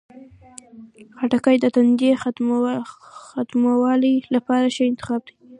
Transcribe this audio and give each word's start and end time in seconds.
خټکی 1.17 1.55
د 1.59 1.65
تندې 1.75 2.09
ختمولو 2.21 4.11
لپاره 4.35 4.65
ښه 4.75 4.83
انتخاب 4.91 5.21
دی. 5.27 5.33